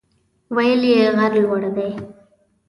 ویل 0.55 0.81
یې 0.91 0.99
غر 1.17 1.33
لوړ 1.43 1.61
دی. 1.75 1.89